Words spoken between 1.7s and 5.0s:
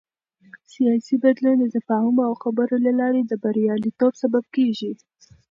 تفاهم او خبرو له لارې د بریالیتوب سبب کېږي